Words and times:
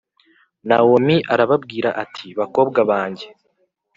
Nawomi 0.67 1.15
arababwira 1.33 1.89
ati 2.03 2.27
bakobwa 2.39 2.79
banjye 2.89 3.27